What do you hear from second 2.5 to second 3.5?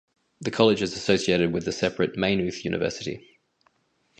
University.